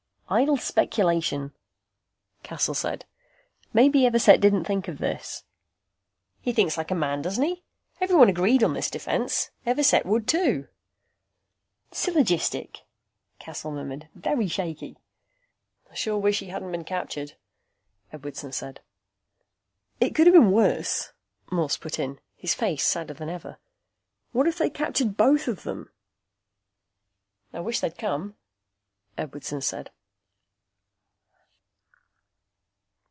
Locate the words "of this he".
4.87-6.53